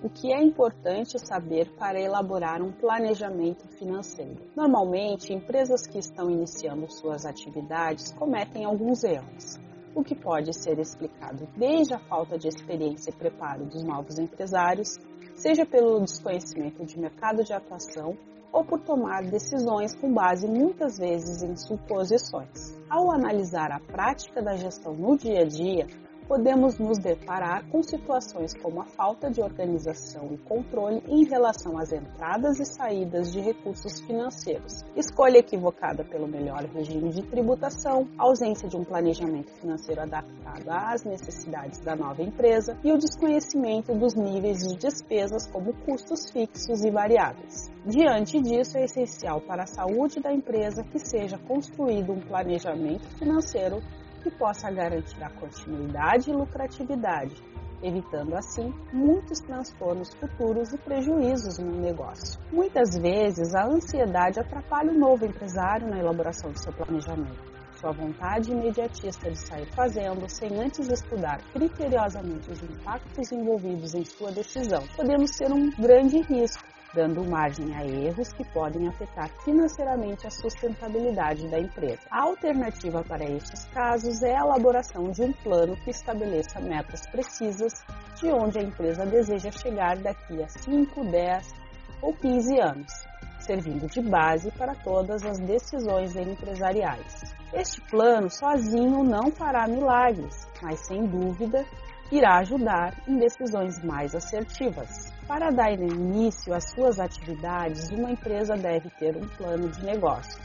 [0.00, 4.36] O que é importante saber para elaborar um planejamento financeiro?
[4.54, 9.58] Normalmente, empresas que estão iniciando suas atividades cometem alguns erros,
[9.96, 14.94] o que pode ser explicado desde a falta de experiência e preparo dos novos empresários,
[15.34, 18.16] seja pelo desconhecimento de mercado de atuação
[18.52, 22.78] ou por tomar decisões com base muitas vezes em suposições.
[22.88, 25.88] Ao analisar a prática da gestão no dia a dia,
[26.28, 31.90] podemos nos deparar com situações como a falta de organização e controle em relação às
[31.90, 38.76] entradas e saídas de recursos financeiros, escolha equivocada pelo melhor regime de tributação, ausência de
[38.76, 44.76] um planejamento financeiro adaptado às necessidades da nova empresa e o desconhecimento dos níveis de
[44.76, 47.70] despesas como custos fixos e variáveis.
[47.86, 53.80] Diante disso, é essencial para a saúde da empresa que seja construído um planejamento financeiro
[54.18, 57.34] que possa garantir a continuidade e lucratividade,
[57.82, 62.40] evitando assim muitos transtornos futuros e prejuízos no negócio.
[62.52, 67.58] Muitas vezes, a ansiedade atrapalha o novo empresário na elaboração de seu planejamento.
[67.76, 74.32] Sua vontade imediatista de sair fazendo, sem antes estudar criteriosamente os impactos envolvidos em sua
[74.32, 76.67] decisão, podemos ser um grande risco
[76.98, 82.02] dando margem a erros que podem afetar financeiramente a sustentabilidade da empresa.
[82.10, 87.72] A alternativa para estes casos é a elaboração de um plano que estabeleça metas precisas
[88.16, 91.54] de onde a empresa deseja chegar daqui a 5, 10
[92.02, 92.92] ou 15 anos,
[93.38, 97.32] servindo de base para todas as decisões empresariais.
[97.52, 101.64] Este plano sozinho não fará milagres, mas sem dúvida
[102.10, 105.12] irá ajudar em decisões mais assertivas.
[105.26, 110.40] Para dar início às suas atividades, uma empresa deve ter um plano de negócios,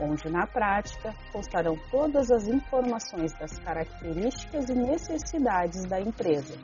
[0.00, 6.54] onde na prática constarão todas as informações das características e necessidades da empresa,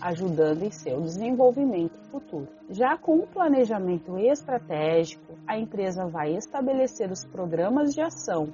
[0.00, 2.48] ajudando em seu desenvolvimento futuro.
[2.70, 8.48] Já com o planejamento estratégico, a empresa vai estabelecer os programas de ação,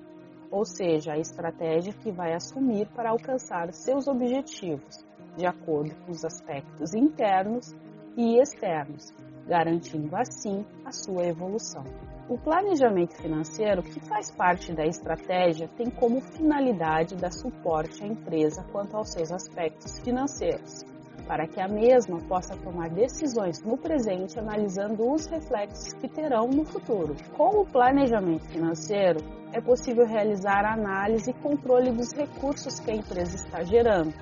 [0.50, 5.06] ou seja, a estratégia que vai assumir para alcançar seus objetivos,
[5.38, 7.72] de acordo com os aspectos internos
[8.16, 9.14] e externos,
[9.46, 11.84] garantindo assim a sua evolução.
[12.28, 18.66] O planejamento financeiro, que faz parte da estratégia, tem como finalidade dar suporte à empresa
[18.72, 20.84] quanto aos seus aspectos financeiros,
[21.26, 26.64] para que a mesma possa tomar decisões no presente analisando os reflexos que terão no
[26.64, 27.14] futuro.
[27.36, 29.20] Com o planejamento financeiro,
[29.52, 34.12] é possível realizar análise e controle dos recursos que a empresa está gerando,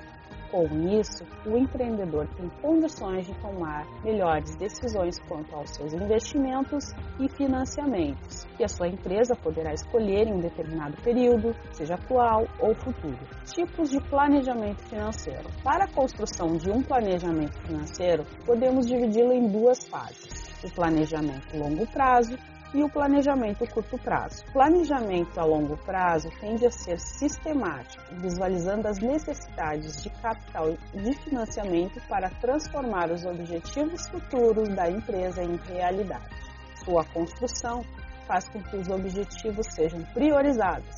[0.51, 0.65] com
[0.99, 8.45] isso, o empreendedor tem condições de tomar melhores decisões quanto aos seus investimentos e financiamentos,
[8.57, 13.19] que a sua empresa poderá escolher em um determinado período, seja atual ou futuro.
[13.45, 15.49] Tipos de planejamento financeiro.
[15.63, 21.85] Para a construção de um planejamento financeiro, podemos dividi-lo em duas fases: o planejamento longo
[21.87, 22.37] prazo
[22.73, 24.43] e o planejamento curto prazo.
[24.51, 32.01] Planejamento a longo prazo tende a ser sistemático, visualizando as necessidades de capital de financiamento
[32.07, 36.35] para transformar os objetivos futuros da empresa em realidade.
[36.83, 37.83] Sua construção
[38.27, 40.95] faz com que os objetivos sejam priorizados,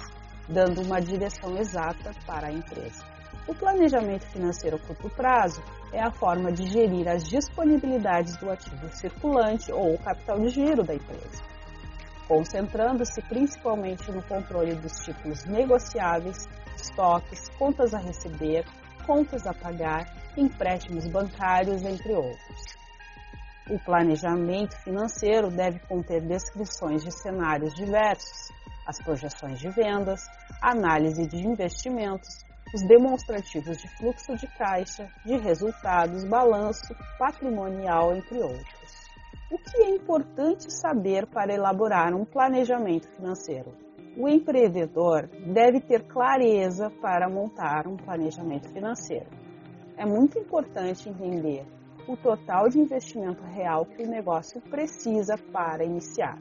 [0.47, 3.07] dando uma direção exata para a empresa.
[3.47, 8.90] O planejamento financeiro a curto prazo é a forma de gerir as disponibilidades do ativo
[8.90, 11.50] circulante ou o capital de giro da empresa
[12.30, 16.48] concentrando-se principalmente no controle dos títulos negociáveis,
[16.78, 18.64] estoques, contas a receber,
[19.04, 20.06] contas a pagar,
[20.38, 22.78] empréstimos bancários, entre outros.
[23.68, 28.52] O planejamento financeiro deve conter descrições de cenários diversos,
[28.86, 30.22] as projeções de vendas,
[30.62, 32.30] análise de investimentos,
[32.76, 38.79] os demonstrativos de fluxo de caixa, de resultados, balanço patrimonial, entre outros.
[39.52, 43.74] O que é importante saber para elaborar um planejamento financeiro?
[44.16, 49.26] O empreendedor deve ter clareza para montar um planejamento financeiro.
[49.98, 51.66] É muito importante entender
[52.08, 56.38] o total de investimento real que o negócio precisa para iniciar.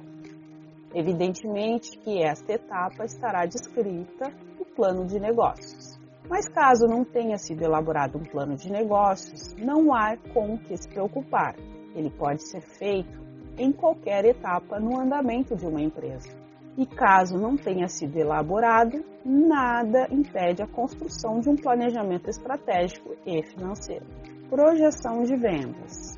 [0.94, 5.98] Evidentemente que esta etapa estará descrita no plano de negócios.
[6.28, 10.76] Mas caso não tenha sido elaborado um plano de negócios, não há com o que
[10.76, 11.54] se preocupar
[11.94, 13.18] ele pode ser feito
[13.58, 16.28] em qualquer etapa no andamento de uma empresa.
[16.76, 23.42] E caso não tenha sido elaborado, nada impede a construção de um planejamento estratégico e
[23.42, 24.06] financeiro.
[24.48, 26.16] Projeção de vendas.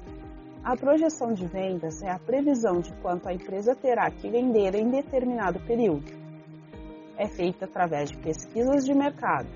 [0.63, 4.91] A projeção de vendas é a previsão de quanto a empresa terá que vender em
[4.91, 6.13] determinado período.
[7.17, 9.49] É feita através de pesquisas de mercado,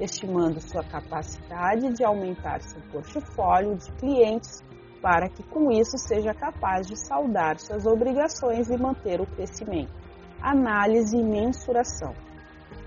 [0.00, 4.60] estimando sua capacidade de aumentar seu portfólio de clientes
[5.00, 9.92] para que com isso seja capaz de saldar suas obrigações e manter o crescimento.
[10.40, 12.14] Análise e mensuração.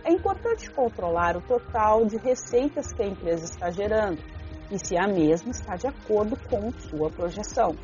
[0.04, 4.22] É importante controlar o total de receitas que a empresa está gerando
[4.72, 7.76] e se a mesma está de acordo com sua projeção.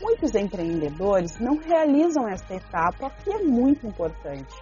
[0.00, 4.52] Muitos empreendedores não realizam esta etapa que é muito importante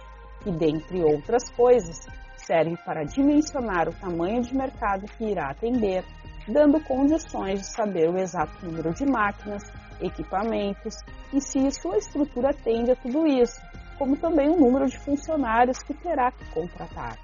[0.45, 2.07] e, dentre outras coisas,
[2.37, 6.05] serve para dimensionar o tamanho de mercado que irá atender,
[6.47, 9.63] dando condições de saber o exato número de máquinas,
[9.99, 10.95] equipamentos
[11.33, 13.61] e se sua estrutura atende a tudo isso,
[13.97, 17.17] como também o número de funcionários que terá que contratar.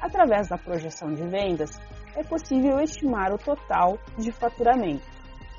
[0.00, 1.70] Através da projeção de vendas,
[2.16, 5.14] é possível estimar o total de faturamento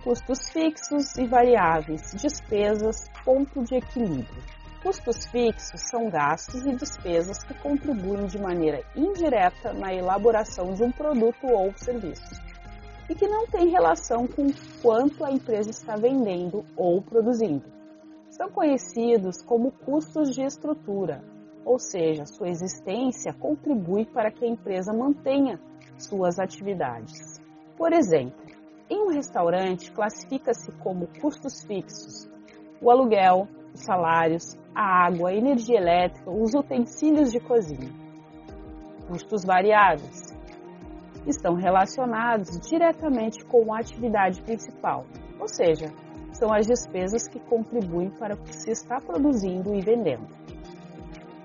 [0.05, 4.43] custos fixos e variáveis, despesas, ponto de equilíbrio.
[4.83, 10.91] Custos fixos são gastos e despesas que contribuem de maneira indireta na elaboração de um
[10.91, 12.44] produto ou serviço
[13.09, 14.47] e que não têm relação com
[14.81, 17.65] quanto a empresa está vendendo ou produzindo.
[18.29, 21.23] São conhecidos como custos de estrutura,
[21.63, 25.59] ou seja, sua existência contribui para que a empresa mantenha
[25.97, 27.41] suas atividades.
[27.77, 28.43] Por exemplo,
[28.89, 32.29] em um restaurante, classifica-se como custos fixos
[32.81, 37.89] o aluguel, os salários, a água, a energia elétrica, os utensílios de cozinha.
[39.07, 40.34] Custos variáveis
[41.25, 45.05] estão relacionados diretamente com a atividade principal,
[45.39, 45.87] ou seja,
[46.31, 50.27] são as despesas que contribuem para o que se está produzindo e vendendo.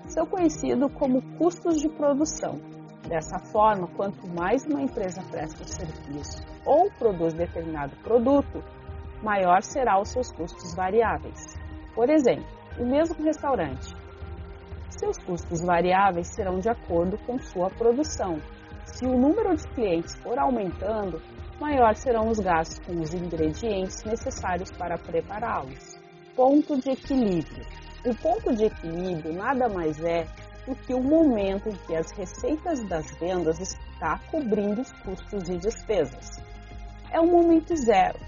[0.07, 2.59] São conhecidos como custos de produção
[3.07, 8.63] Dessa forma, quanto mais uma empresa presta serviço ou produz determinado produto,
[9.23, 11.57] maior será os seus custos variáveis.
[11.95, 12.45] Por exemplo,
[12.79, 13.93] o mesmo restaurante.
[14.89, 18.39] Seus custos variáveis serão de acordo com sua produção.
[19.01, 21.19] Se o número de clientes for aumentando,
[21.59, 25.99] maior serão os gastos com os ingredientes necessários para prepará-los.
[26.35, 27.65] Ponto de equilíbrio.
[28.05, 30.27] O ponto de equilíbrio nada mais é
[30.67, 35.57] do que o momento em que as receitas das vendas está cobrindo os custos e
[35.57, 36.39] despesas.
[37.11, 38.19] É o momento zero,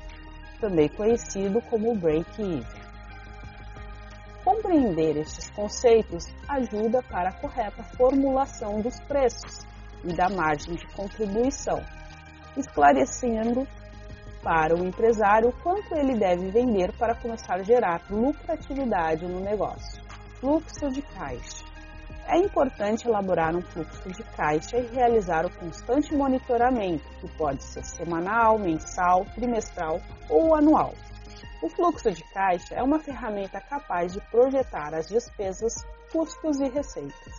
[0.60, 2.66] também conhecido como break-even.
[4.44, 9.72] Compreender estes conceitos ajuda para a correta formulação dos preços
[10.04, 11.84] e da margem de contribuição,
[12.58, 13.68] esclarecendo
[14.44, 20.04] para o empresário quanto ele deve vender para começar a gerar lucratividade no negócio.
[20.40, 21.64] Fluxo de caixa.
[22.28, 27.84] É importante elaborar um fluxo de caixa e realizar o constante monitoramento, que pode ser
[27.84, 30.94] semanal, mensal, trimestral ou anual.
[31.62, 35.74] O fluxo de caixa é uma ferramenta capaz de projetar as despesas,
[36.12, 37.34] custos e receitas.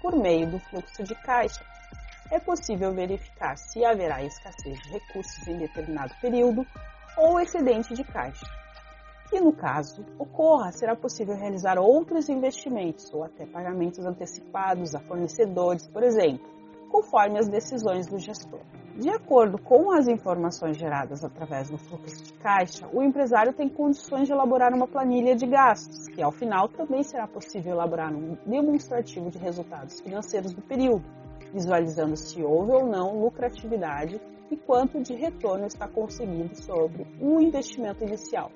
[0.00, 1.64] Por meio do fluxo de caixa,
[2.32, 6.66] é possível verificar se haverá escassez de recursos em determinado período
[7.18, 8.46] ou excedente de caixa
[9.30, 15.86] e, no caso ocorra, será possível realizar outros investimentos ou até pagamentos antecipados a fornecedores,
[15.86, 16.46] por exemplo,
[16.90, 18.60] conforme as decisões do gestor.
[18.96, 24.26] De acordo com as informações geradas através do fluxo de caixa, o empresário tem condições
[24.26, 29.30] de elaborar uma planilha de gastos, que ao final também será possível elaborar um demonstrativo
[29.30, 31.04] de resultados financeiros do período,
[31.52, 34.20] visualizando se houve ou não lucratividade
[34.50, 38.50] e quanto de retorno está conseguido sobre o investimento inicial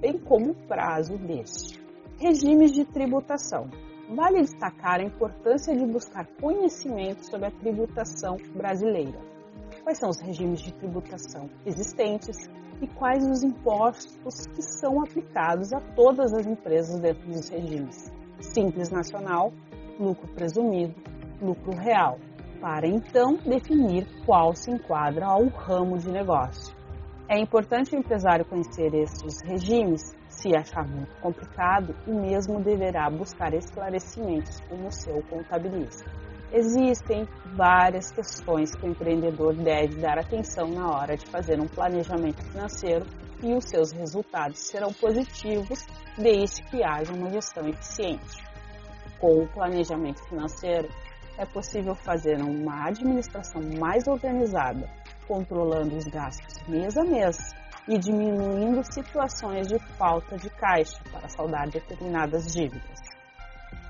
[0.00, 1.78] bem como o prazo deste.
[2.18, 3.68] Regimes de tributação.
[4.08, 9.20] Vale destacar a importância de buscar conhecimento sobre a tributação brasileira.
[9.84, 12.36] Quais são os regimes de tributação existentes
[12.80, 18.10] e quais os impostos que são aplicados a todas as empresas dentro dos regimes?
[18.40, 19.52] Simples nacional,
[19.98, 20.94] lucro presumido,
[21.40, 22.18] lucro real,
[22.60, 26.74] para então definir qual se enquadra ao ramo de negócio.
[27.28, 30.18] É importante o empresário conhecer estes regimes.
[30.28, 36.10] Se achar muito complicado, o mesmo deverá buscar esclarecimentos com o seu contabilista.
[36.52, 42.42] Existem várias questões que o empreendedor deve dar atenção na hora de fazer um planejamento
[42.50, 43.06] financeiro
[43.42, 45.86] e os seus resultados serão positivos
[46.18, 48.42] desde que haja uma gestão eficiente.
[49.20, 50.88] Com o planejamento financeiro,
[51.38, 54.88] é possível fazer uma administração mais organizada,
[55.26, 57.36] controlando os gastos mês a mês
[57.88, 63.00] e diminuindo situações de falta de caixa para saldar determinadas dívidas.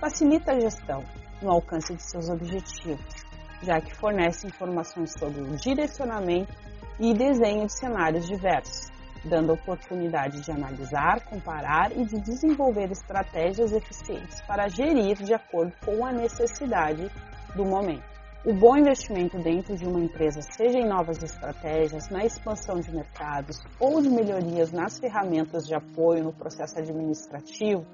[0.01, 1.05] Facilita a gestão
[1.43, 3.25] no alcance de seus objetivos,
[3.63, 6.53] já que fornece informações sobre o direcionamento
[6.99, 8.89] e desenho de cenários diversos,
[9.25, 15.73] dando a oportunidade de analisar, comparar e de desenvolver estratégias eficientes para gerir de acordo
[15.85, 17.11] com a necessidade
[17.55, 18.11] do momento.
[18.47, 23.59] O bom investimento dentro de uma empresa, seja em novas estratégias, na expansão de mercados
[23.79, 27.85] ou de melhorias nas ferramentas de apoio no processo administrativo,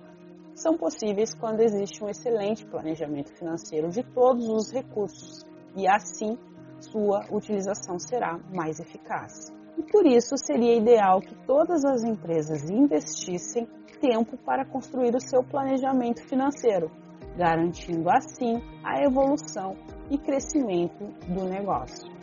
[0.54, 5.44] são possíveis quando existe um excelente planejamento financeiro de todos os recursos
[5.76, 6.38] e assim
[6.78, 9.52] sua utilização será mais eficaz.
[9.76, 13.66] E por isso seria ideal que todas as empresas investissem
[14.00, 16.90] tempo para construir o seu planejamento financeiro,
[17.36, 19.76] garantindo assim a evolução
[20.10, 22.15] e crescimento do negócio.